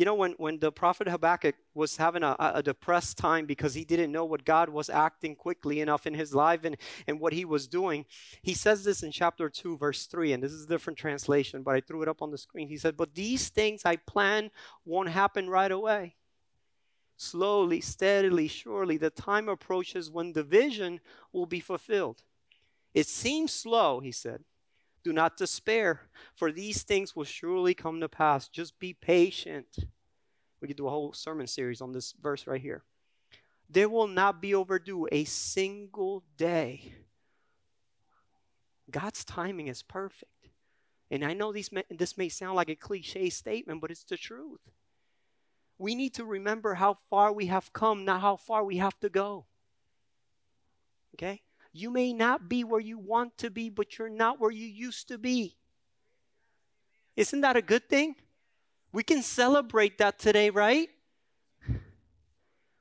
[0.00, 3.84] You know, when, when the prophet Habakkuk was having a, a depressed time because he
[3.84, 7.44] didn't know what God was acting quickly enough in his life and, and what he
[7.44, 8.06] was doing,
[8.40, 11.74] he says this in chapter 2, verse 3, and this is a different translation, but
[11.74, 12.66] I threw it up on the screen.
[12.66, 14.50] He said, But these things I plan
[14.86, 16.14] won't happen right away.
[17.18, 22.22] Slowly, steadily, surely, the time approaches when the vision will be fulfilled.
[22.94, 24.44] It seems slow, he said,
[25.02, 26.02] do not despair,
[26.34, 28.48] for these things will surely come to pass.
[28.48, 29.66] Just be patient.
[30.60, 32.84] We could do a whole sermon series on this verse right here.
[33.68, 36.94] There will not be overdue a single day.
[38.90, 40.48] God's timing is perfect.
[41.10, 44.60] And I know these, this may sound like a cliche statement, but it's the truth.
[45.78, 49.08] We need to remember how far we have come, not how far we have to
[49.08, 49.46] go.
[51.14, 51.42] Okay?
[51.72, 55.08] You may not be where you want to be, but you're not where you used
[55.08, 55.56] to be.
[57.16, 58.16] Isn't that a good thing?
[58.92, 60.88] We can celebrate that today, right?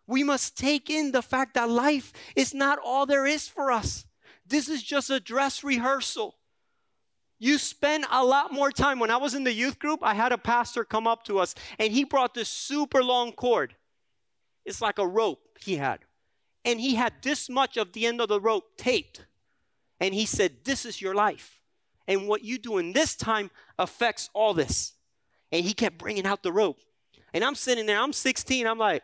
[0.07, 4.05] We must take in the fact that life is not all there is for us.
[4.47, 6.35] This is just a dress rehearsal.
[7.37, 8.97] You spend a lot more time.
[8.97, 11.53] When I was in the youth group, I had a pastor come up to us
[11.77, 13.75] and he brought this super long cord.
[14.65, 15.99] It's like a rope he had
[16.65, 19.25] and he had this much of the end of the rope taped.
[19.99, 21.59] And he said, This is your life.
[22.07, 24.93] And what you do in this time affects all this.
[25.51, 26.79] And he kept bringing out the rope.
[27.33, 29.03] And I'm sitting there, I'm 16, I'm like,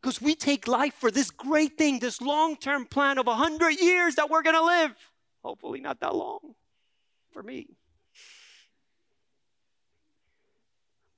[0.00, 4.16] because we take life for this great thing, this long term plan of 100 years
[4.16, 4.94] that we're going to live.
[5.44, 6.54] Hopefully, not that long
[7.30, 7.68] for me.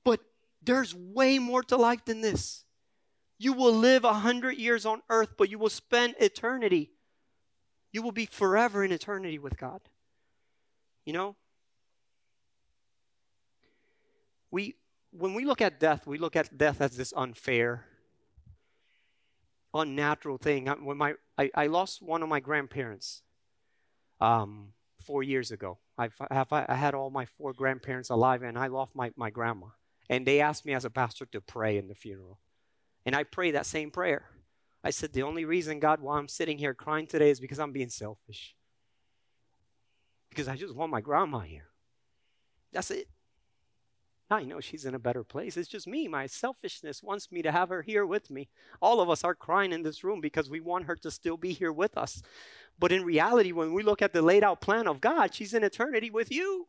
[0.03, 0.19] But
[0.61, 2.64] there's way more to life than this.
[3.37, 6.91] You will live a hundred years on earth, but you will spend eternity.
[7.91, 9.81] You will be forever in eternity with God.
[11.05, 11.35] You know?
[14.51, 14.75] We
[15.11, 17.85] when we look at death, we look at death as this unfair,
[19.73, 20.67] unnatural thing.
[20.67, 23.21] When my I, I lost one of my grandparents
[24.21, 24.73] um,
[25.05, 25.77] four years ago.
[25.97, 29.67] I've, have, I had all my four grandparents alive, and I lost my, my grandma.
[30.09, 32.39] And they asked me as a pastor to pray in the funeral.
[33.05, 34.25] And I pray that same prayer.
[34.83, 37.71] I said, The only reason, God, why I'm sitting here crying today is because I'm
[37.71, 38.55] being selfish.
[40.29, 41.67] Because I just want my grandma here.
[42.73, 43.07] That's it.
[44.29, 45.55] Now you know she's in a better place.
[45.55, 46.07] It's just me.
[46.07, 48.49] My selfishness wants me to have her here with me.
[48.81, 51.53] All of us are crying in this room because we want her to still be
[51.53, 52.23] here with us.
[52.79, 55.63] But in reality, when we look at the laid out plan of God, she's in
[55.63, 56.67] eternity with you.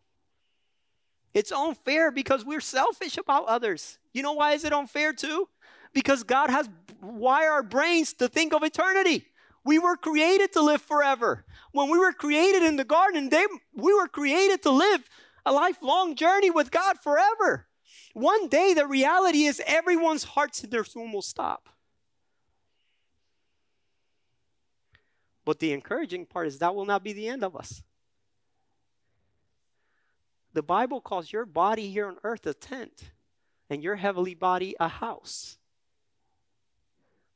[1.32, 3.98] It's unfair because we're selfish about others.
[4.12, 5.48] You know why is it unfair too?
[5.96, 6.68] Because God has
[7.00, 9.24] wired our brains to think of eternity.
[9.64, 11.46] We were created to live forever.
[11.72, 15.08] When we were created in the garden, they, we were created to live
[15.46, 17.66] a lifelong journey with God forever.
[18.12, 21.70] One day, the reality is everyone's hearts in their soul will stop.
[25.46, 27.82] But the encouraging part is that will not be the end of us.
[30.52, 33.12] The Bible calls your body here on earth a tent
[33.70, 35.56] and your heavenly body a house.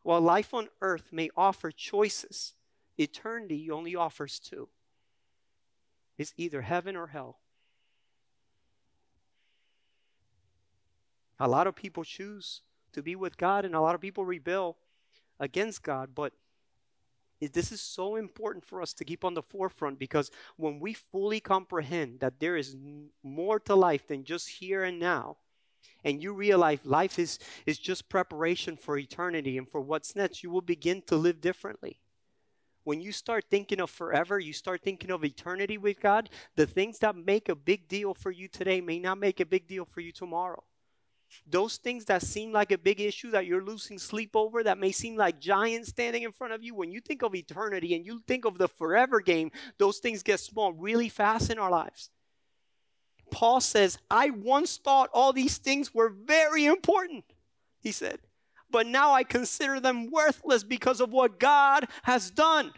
[0.02, 2.54] While life on earth may offer choices,
[2.98, 4.68] eternity only offers two
[6.20, 7.38] it's either heaven or hell.
[11.38, 12.60] A lot of people choose
[12.92, 14.76] to be with God, and a lot of people rebel
[15.38, 16.34] against God, but
[17.40, 21.40] this is so important for us to keep on the forefront because when we fully
[21.40, 22.76] comprehend that there is
[23.22, 25.38] more to life than just here and now,
[26.04, 30.50] and you realize life is, is just preparation for eternity and for what's next, you
[30.50, 32.00] will begin to live differently.
[32.84, 36.98] When you start thinking of forever, you start thinking of eternity with God, the things
[37.00, 40.00] that make a big deal for you today may not make a big deal for
[40.00, 40.64] you tomorrow.
[41.46, 44.90] Those things that seem like a big issue that you're losing sleep over, that may
[44.90, 48.20] seem like giants standing in front of you, when you think of eternity and you
[48.26, 52.10] think of the forever game, those things get small really fast in our lives.
[53.30, 57.24] Paul says, I once thought all these things were very important,
[57.80, 58.20] he said,
[58.70, 62.72] but now I consider them worthless because of what God has done.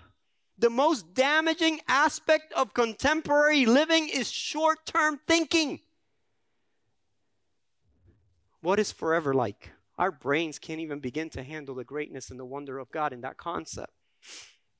[0.58, 5.80] The most damaging aspect of contemporary living is short term thinking.
[8.60, 9.70] What is forever like?
[9.98, 13.22] Our brains can't even begin to handle the greatness and the wonder of God in
[13.22, 13.92] that concept.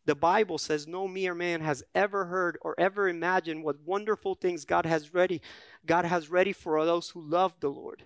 [0.05, 4.64] The Bible says no mere man has ever heard or ever imagined what wonderful things
[4.64, 5.40] God has ready
[5.86, 8.05] God has ready for those who love the Lord.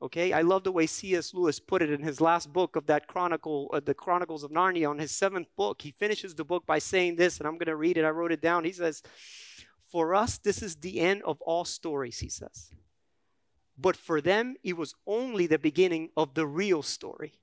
[0.00, 1.32] Okay, I love the way C.S.
[1.32, 4.90] Lewis put it in his last book of that chronicle, uh, the Chronicles of Narnia,
[4.90, 5.80] on his seventh book.
[5.80, 8.04] He finishes the book by saying this, and I'm going to read it.
[8.04, 8.64] I wrote it down.
[8.64, 9.00] He says,
[9.92, 12.72] For us, this is the end of all stories, he says.
[13.78, 17.34] But for them, it was only the beginning of the real story.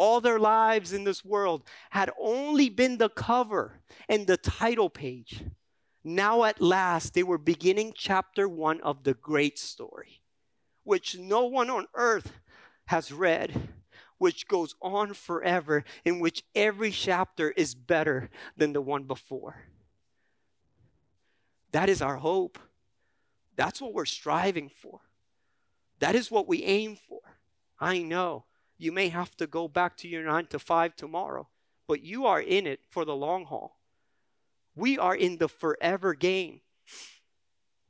[0.00, 5.44] All their lives in this world had only been the cover and the title page.
[6.02, 10.22] Now, at last, they were beginning chapter one of the great story
[10.84, 12.32] which no one on earth
[12.86, 13.68] has read,
[14.16, 19.66] which goes on forever, in which every chapter is better than the one before.
[21.72, 22.58] That is our hope.
[23.54, 25.00] That's what we're striving for.
[25.98, 27.20] That is what we aim for.
[27.78, 28.46] I know
[28.80, 31.48] you may have to go back to your nine to five tomorrow,
[31.86, 33.78] but you are in it for the long haul.
[34.74, 36.62] We are in the forever game.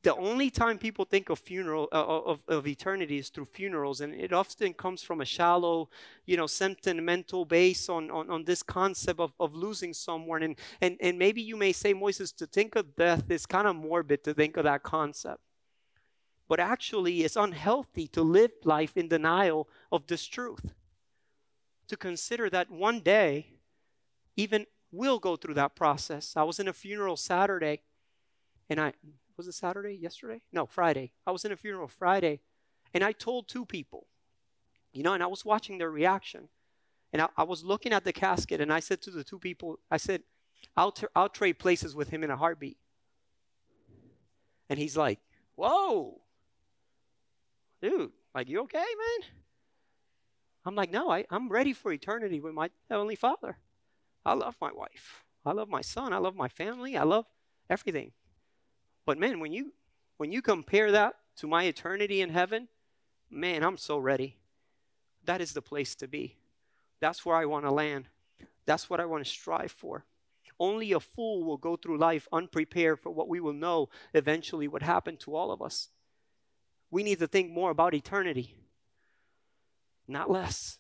[0.03, 4.01] The only time people think of funeral uh, uh, of, of eternity is through funerals
[4.01, 5.91] and it often comes from a shallow
[6.25, 10.43] you know sentimental base on, on, on this concept of, of losing someone.
[10.43, 13.77] And, and and maybe you may say moises to think of death is kind of
[13.77, 15.41] morbid to think of that concept.
[16.49, 20.73] But actually it's unhealthy to live life in denial of this truth
[21.91, 23.47] to consider that one day
[24.37, 27.83] even we'll go through that process i was in a funeral saturday
[28.69, 28.93] and i
[29.41, 29.95] was it Saturday?
[29.95, 30.43] Yesterday?
[30.53, 31.13] No, Friday.
[31.27, 32.41] I was in a funeral Friday,
[32.93, 34.07] and I told two people,
[34.93, 36.49] you know, and I was watching their reaction.
[37.11, 39.79] And I, I was looking at the casket, and I said to the two people,
[39.91, 40.25] I said,
[40.77, 42.77] I'll, t- I'll trade places with him in a heartbeat.
[44.69, 45.21] And he's like,
[45.55, 46.21] Whoa,
[47.81, 49.29] dude, like, you okay, man?
[50.65, 53.57] I'm like, No, I, I'm ready for eternity with my Heavenly Father.
[54.25, 55.25] I love my wife.
[55.45, 56.13] I love my son.
[56.13, 56.97] I love my family.
[56.97, 57.27] I love
[57.69, 58.13] everything.
[59.07, 59.73] But man, when you
[60.19, 62.69] when you compare that to my eternity in heaven,
[63.31, 64.37] man, I'm so ready.
[65.25, 66.37] That is the place to be.
[67.01, 68.09] That's where I want to land.
[68.67, 70.05] That's what I want to strive for.
[70.59, 74.83] Only a fool will go through life unprepared for what we will know eventually would
[74.83, 75.89] happen to all of us.
[76.91, 78.55] We need to think more about eternity,
[80.11, 80.79] not less.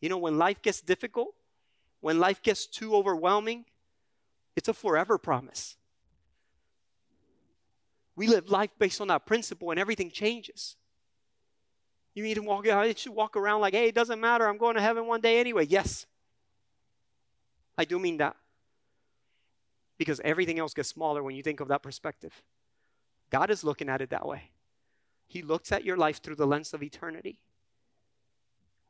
[0.00, 1.34] You know, when life gets difficult,
[2.00, 3.64] when life gets too overwhelming,
[4.56, 5.76] it's a forever promise.
[8.16, 10.76] We live life based on that principle and everything changes.
[12.14, 14.58] You need to walk out, you should walk around like, hey, it doesn't matter, I'm
[14.58, 15.66] going to heaven one day anyway.
[15.66, 16.06] Yes.
[17.76, 18.34] I do mean that.
[19.98, 22.32] Because everything else gets smaller when you think of that perspective.
[23.30, 24.50] God is looking at it that way.
[25.28, 27.38] He looks at your life through the lens of eternity.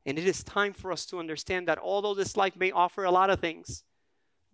[0.09, 3.11] And it is time for us to understand that although this life may offer a
[3.11, 3.85] lot of things,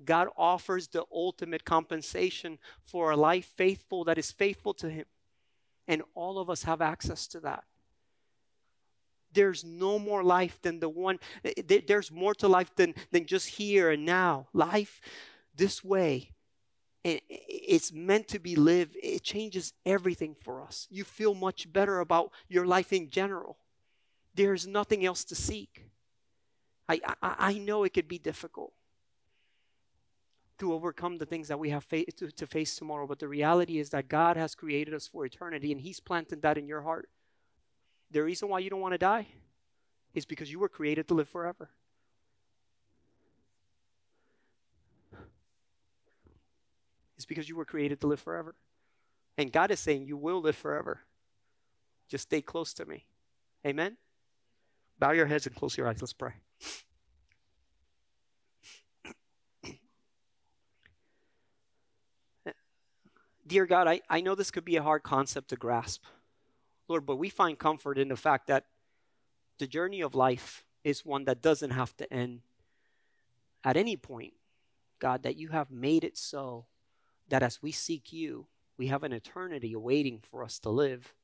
[0.04, 5.04] God offers the ultimate compensation for a life faithful that is faithful to Him.
[5.86, 7.62] And all of us have access to that.
[9.32, 11.20] There's no more life than the one,
[11.86, 14.48] there's more to life than, than just here and now.
[14.52, 15.00] Life
[15.54, 16.32] this way,
[17.04, 18.96] it's meant to be lived.
[19.00, 20.88] It changes everything for us.
[20.90, 23.58] You feel much better about your life in general.
[24.34, 25.86] There's nothing else to seek.
[26.88, 28.72] I, I, I know it could be difficult
[30.58, 33.06] to overcome the things that we have fa- to, to face tomorrow.
[33.06, 36.58] But the reality is that God has created us for eternity and He's planted that
[36.58, 37.08] in your heart.
[38.10, 39.26] The reason why you don't want to die
[40.14, 41.70] is because you were created to live forever.
[47.16, 48.54] It's because you were created to live forever.
[49.36, 51.00] And God is saying you will live forever.
[52.08, 53.06] Just stay close to me.
[53.66, 53.96] Amen?
[54.98, 56.00] Bow your heads and close your eyes.
[56.00, 56.32] Let's pray.
[63.46, 66.02] Dear God, I, I know this could be a hard concept to grasp,
[66.88, 68.64] Lord, but we find comfort in the fact that
[69.58, 72.40] the journey of life is one that doesn't have to end
[73.62, 74.32] at any point.
[74.98, 76.64] God, that you have made it so
[77.28, 78.46] that as we seek you,
[78.78, 81.14] we have an eternity awaiting for us to live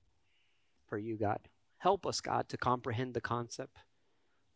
[0.86, 1.40] for you, God.
[1.80, 3.78] Help us, God, to comprehend the concept,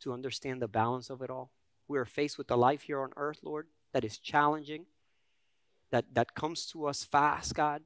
[0.01, 1.51] to understand the balance of it all.
[1.89, 4.85] We are faced with a life here on earth, Lord, that is challenging,
[5.91, 7.83] that, that comes to us fast, God,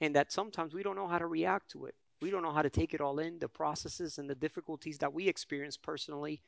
[0.00, 1.94] and that sometimes we don't know how to react to it.
[2.22, 3.38] We don't know how to take it all in.
[3.38, 6.40] The processes and the difficulties that we experience personally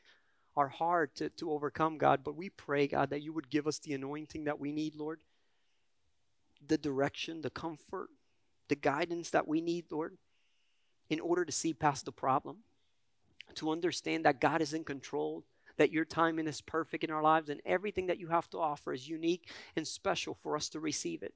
[0.57, 2.25] are hard to, to overcome, God.
[2.25, 5.21] But we pray, God, that you would give us the anointing that we need, Lord,
[6.67, 8.09] the direction, the comfort,
[8.69, 10.17] the guidance that we need, Lord,
[11.09, 12.59] in order to see past the problem,
[13.55, 15.45] to understand that God is in control,
[15.77, 18.93] that your timing is perfect in our lives, and everything that you have to offer
[18.93, 21.35] is unique and special for us to receive it.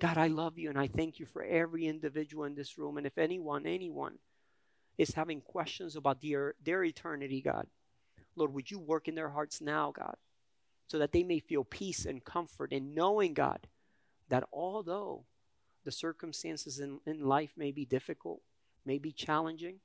[0.00, 2.96] God, I love you and I thank you for every individual in this room.
[2.96, 4.14] And if anyone, anyone
[4.96, 7.66] is having questions about their, their eternity, God,
[8.34, 10.16] Lord, would you work in their hearts now, God,
[10.86, 13.66] so that they may feel peace and comfort in knowing, God,
[14.30, 15.24] that although
[15.84, 18.40] the circumstances in, in life may be difficult,
[18.84, 19.76] may be challenging,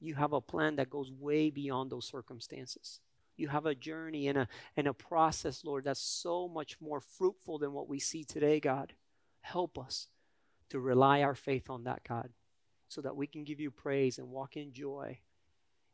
[0.00, 3.00] you have a plan that goes way beyond those circumstances.
[3.36, 7.58] You have a journey and a, and a process, Lord, that's so much more fruitful
[7.58, 8.94] than what we see today, God.
[9.42, 10.08] Help us
[10.70, 12.30] to rely our faith on that, God,
[12.88, 15.18] so that we can give you praise and walk in joy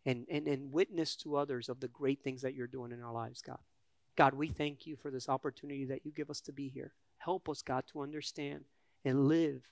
[0.05, 3.13] and, and, and witness to others of the great things that you're doing in our
[3.13, 3.59] lives, God.
[4.17, 6.95] God, we thank you for this opportunity that you give us to be here.
[7.19, 8.65] Help us, God, to understand
[9.05, 9.63] and live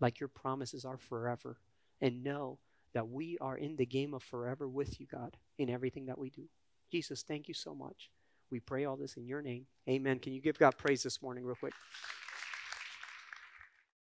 [0.00, 1.58] like your promises are forever
[2.00, 2.58] and know
[2.94, 6.30] that we are in the game of forever with you, God, in everything that we
[6.30, 6.44] do.
[6.90, 8.10] Jesus, thank you so much.
[8.50, 9.66] We pray all this in your name.
[9.88, 10.18] Amen.
[10.18, 11.72] Can you give God praise this morning, real quick?